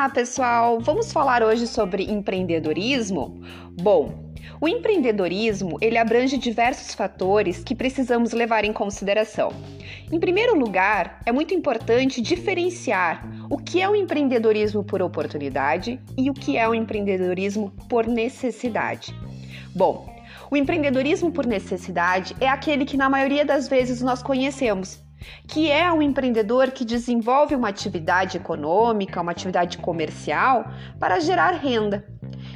[0.00, 0.80] Olá, pessoal!
[0.80, 3.38] Vamos falar hoje sobre empreendedorismo?
[3.82, 9.52] Bom, o empreendedorismo, ele abrange diversos fatores que precisamos levar em consideração.
[10.10, 16.30] Em primeiro lugar, é muito importante diferenciar o que é o empreendedorismo por oportunidade e
[16.30, 19.14] o que é o empreendedorismo por necessidade.
[19.76, 20.08] Bom,
[20.50, 24.98] o empreendedorismo por necessidade é aquele que na maioria das vezes nós conhecemos,
[25.46, 30.64] que é um empreendedor que desenvolve uma atividade econômica, uma atividade comercial
[30.98, 32.04] para gerar renda.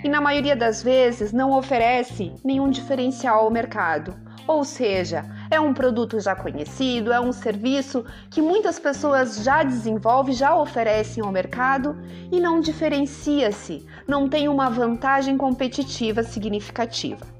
[0.02, 4.14] E na maioria das vezes não oferece nenhum diferencial ao mercado.
[4.46, 10.34] Ou seja, é um produto já conhecido, é um serviço que muitas pessoas já desenvolvem,
[10.34, 11.96] já oferecem ao mercado
[12.30, 17.33] e não diferencia-se, não tem uma vantagem competitiva significativa.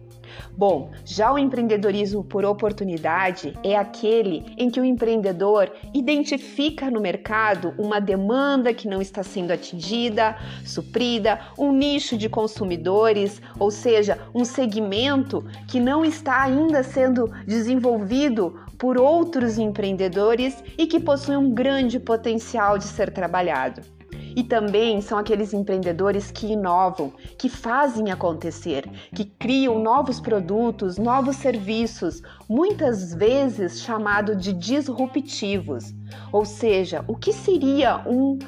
[0.56, 7.74] Bom, já o empreendedorismo por oportunidade é aquele em que o empreendedor identifica no mercado
[7.79, 14.45] uma demanda que não está sendo atingida, suprida, um nicho de consumidores, ou seja, um
[14.45, 21.99] segmento que não está ainda sendo desenvolvido por outros empreendedores e que possui um grande
[21.99, 23.93] potencial de ser trabalhado.
[24.37, 31.37] E também são aqueles empreendedores que inovam, que fazem acontecer, que criam novos produtos, novos
[31.37, 35.95] serviços, muitas vezes chamado de disruptivos.
[36.32, 38.38] Ou seja, o que seria um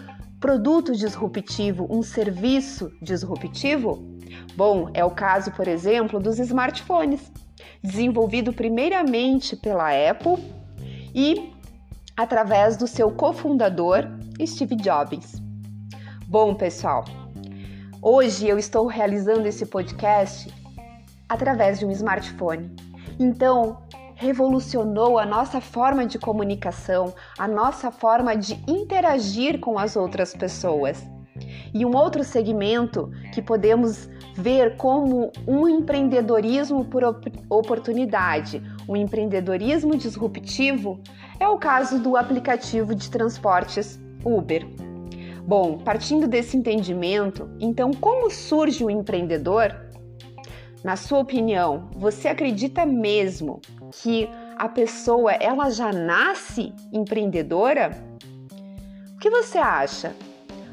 [0.40, 4.04] produto disruptivo, um serviço disruptivo?
[4.56, 7.32] Bom, é o caso, por exemplo, dos smartphones,
[7.82, 10.36] desenvolvido primeiramente pela Apple
[11.14, 11.52] e
[12.16, 14.04] através do seu cofundador
[14.44, 15.45] Steve Jobs.
[16.28, 17.04] Bom, pessoal,
[18.02, 20.52] hoje eu estou realizando esse podcast
[21.28, 22.74] através de um smartphone.
[23.16, 23.78] Então,
[24.16, 31.00] revolucionou a nossa forma de comunicação, a nossa forma de interagir com as outras pessoas.
[31.72, 37.04] E um outro segmento que podemos ver como um empreendedorismo por
[37.48, 41.00] oportunidade, um empreendedorismo disruptivo,
[41.38, 44.85] é o caso do aplicativo de transportes Uber.
[45.46, 49.86] Bom, partindo desse entendimento, então como surge o empreendedor?
[50.82, 53.60] Na sua opinião, você acredita mesmo
[53.92, 57.92] que a pessoa ela já nasce empreendedora?
[59.14, 60.16] O que você acha?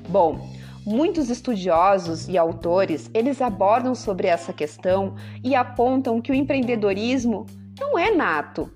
[0.10, 0.50] Bom,
[0.84, 5.14] muitos estudiosos e autores, eles abordam sobre essa questão
[5.44, 7.46] e apontam que o empreendedorismo
[7.80, 8.72] não é nato.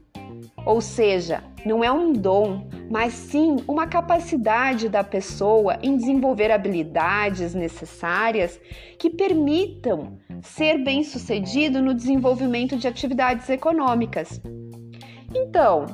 [0.64, 7.54] Ou seja, não é um dom, mas sim uma capacidade da pessoa em desenvolver habilidades
[7.54, 8.60] necessárias
[8.98, 14.40] que permitam ser bem-sucedido no desenvolvimento de atividades econômicas.
[15.34, 15.86] Então,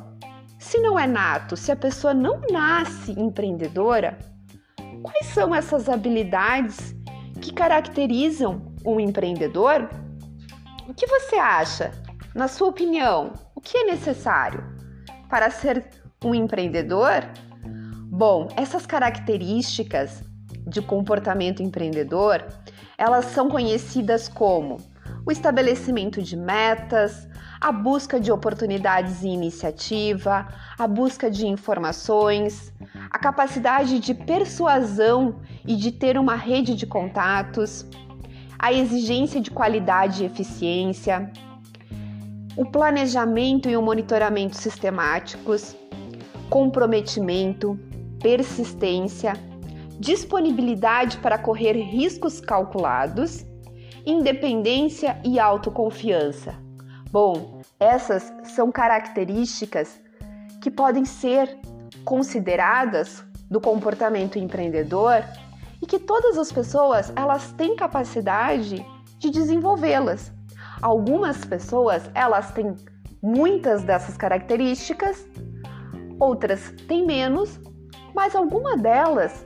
[0.60, 4.18] se não é nato, se a pessoa não nasce empreendedora,
[5.02, 6.96] quais são essas habilidades
[7.42, 9.90] que caracterizam um empreendedor?
[10.88, 11.92] O que você acha?
[12.36, 14.73] Na sua opinião, o que é necessário
[15.34, 15.84] para ser
[16.24, 17.24] um empreendedor?
[18.08, 20.24] Bom, essas características
[20.68, 22.46] de comportamento empreendedor,
[23.00, 24.78] elas são conhecidas como
[25.26, 27.28] o estabelecimento de metas,
[27.60, 32.72] a busca de oportunidades e iniciativa, a busca de informações,
[33.10, 37.88] a capacidade de persuasão e de ter uma rede de contatos,
[38.60, 41.32] a exigência de qualidade e eficiência,
[42.56, 45.76] o planejamento e o monitoramento sistemáticos,
[46.50, 47.80] comprometimento,
[48.22, 49.34] persistência,
[50.00, 53.46] disponibilidade para correr riscos calculados,
[54.06, 56.56] independência e autoconfiança.
[57.12, 60.00] Bom, essas são características
[60.62, 61.58] que podem ser
[62.04, 65.24] consideradas do comportamento empreendedor
[65.82, 68.86] e que todas as pessoas elas têm capacidade
[69.20, 70.32] de desenvolvê-las.
[70.84, 72.76] Algumas pessoas elas têm
[73.22, 75.26] muitas dessas características
[76.20, 77.58] outras têm menos,
[78.14, 79.46] mas alguma delas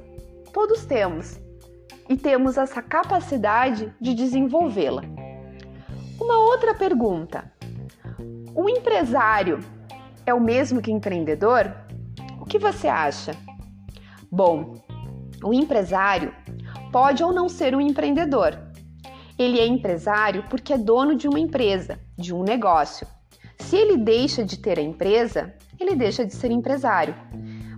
[0.52, 1.40] todos temos
[2.10, 5.04] e temos essa capacidade de desenvolvê-la.
[6.20, 7.52] Uma outra pergunta:
[8.56, 9.60] o empresário
[10.26, 11.72] é o mesmo que empreendedor?
[12.42, 13.36] O que você acha?
[14.32, 14.74] Bom,
[15.44, 16.34] o empresário
[16.92, 18.67] pode ou não ser um empreendedor.
[19.38, 23.06] Ele é empresário porque é dono de uma empresa, de um negócio.
[23.60, 27.16] Se ele deixa de ter a empresa, ele deixa de ser empresário,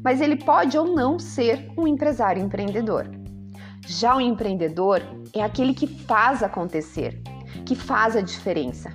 [0.03, 3.09] mas ele pode ou não ser um empresário empreendedor.
[3.85, 5.01] Já o empreendedor
[5.33, 7.21] é aquele que faz acontecer,
[7.65, 8.93] que faz a diferença.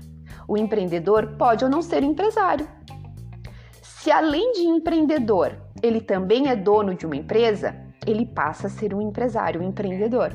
[0.48, 2.66] O empreendedor pode ou não ser empresário.
[3.82, 7.74] Se além de empreendedor, ele também é dono de uma empresa,
[8.06, 10.30] ele passa a ser um empresário, um empreendedor.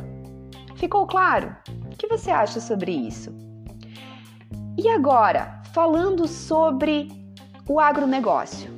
[0.75, 1.55] Ficou claro?
[2.00, 3.30] Que você acha sobre isso?
[4.78, 7.10] E agora, falando sobre
[7.68, 8.72] o agronegócio.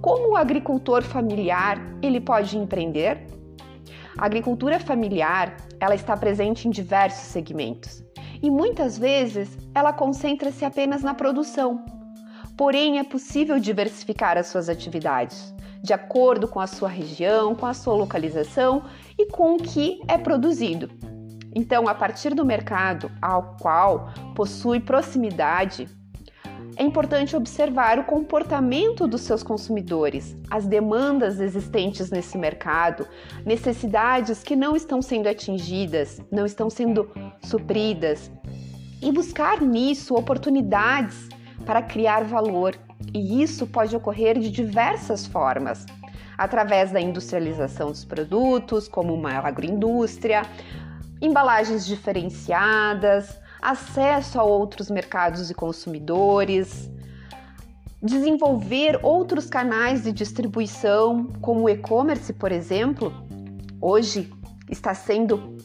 [0.00, 3.26] Como o agricultor familiar, ele pode empreender?
[4.16, 8.02] A agricultura familiar, ela está presente em diversos segmentos
[8.42, 11.84] e muitas vezes ela concentra-se apenas na produção.
[12.56, 17.74] Porém, é possível diversificar as suas atividades de acordo com a sua região, com a
[17.74, 18.84] sua localização
[19.18, 20.90] e com o que é produzido.
[21.54, 25.88] Então, a partir do mercado ao qual possui proximidade,
[26.76, 33.06] é importante observar o comportamento dos seus consumidores, as demandas existentes nesse mercado,
[33.44, 37.10] necessidades que não estão sendo atingidas, não estão sendo
[37.42, 38.30] supridas,
[39.02, 41.28] e buscar nisso oportunidades
[41.64, 42.76] para criar valor.
[43.14, 45.86] E isso pode ocorrer de diversas formas
[46.36, 50.42] através da industrialização dos produtos, como uma agroindústria,
[51.20, 56.90] embalagens diferenciadas, acesso a outros mercados e consumidores,
[58.02, 63.12] desenvolver outros canais de distribuição, como o e-commerce, por exemplo,
[63.80, 64.32] hoje
[64.70, 65.56] está sendo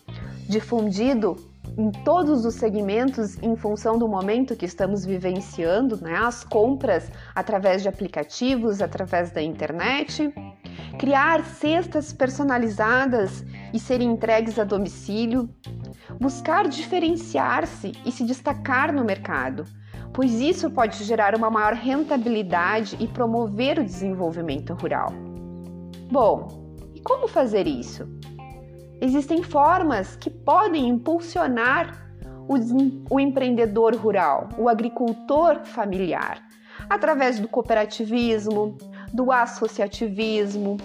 [0.49, 1.35] difundido
[1.77, 6.15] em todos os segmentos em função do momento que estamos vivenciando, né?
[6.15, 10.33] As compras através de aplicativos, através da internet,
[10.97, 13.43] criar cestas personalizadas
[13.73, 15.49] e serem entregues a domicílio,
[16.19, 19.65] buscar diferenciar-se e se destacar no mercado,
[20.13, 25.11] pois isso pode gerar uma maior rentabilidade e promover o desenvolvimento rural.
[26.11, 28.07] Bom, e como fazer isso?
[29.01, 32.03] Existem formas que podem impulsionar
[32.47, 32.55] o,
[33.09, 36.41] o empreendedor rural, o agricultor familiar,
[36.89, 38.77] através do cooperativismo,
[39.13, 40.77] do associativismo,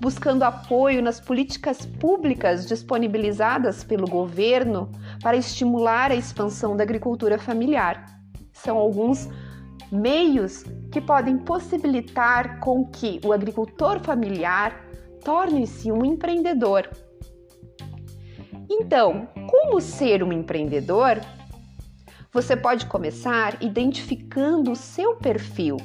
[0.00, 4.90] buscando apoio nas políticas públicas disponibilizadas pelo governo
[5.22, 8.06] para estimular a expansão da agricultura familiar.
[8.52, 9.28] São alguns
[9.92, 14.82] meios que podem possibilitar com que o agricultor familiar
[15.22, 16.88] torne-se um empreendedor.
[18.70, 21.20] Então, como ser um empreendedor?
[22.32, 25.76] Você pode começar identificando o seu perfil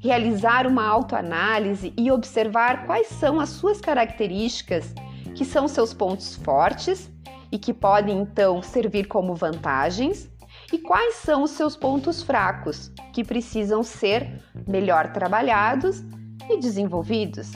[0.00, 4.94] realizar uma autoanálise e observar quais são as suas características,
[5.34, 7.10] que são seus pontos fortes
[7.52, 10.28] e que podem então servir como vantagens,
[10.72, 16.02] e quais são os seus pontos fracos, que precisam ser melhor trabalhados
[16.48, 17.52] e desenvolvidos.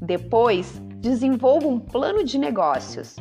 [0.00, 3.16] Depois, desenvolva um plano de negócios.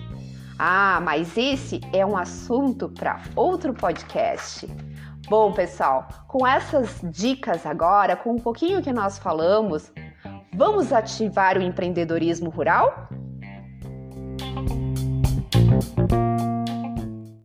[0.58, 4.68] Ah, mas esse é um assunto para outro podcast.
[5.30, 9.92] Bom, pessoal, com essas dicas agora, com um pouquinho que nós falamos,
[10.56, 13.10] vamos ativar o empreendedorismo rural?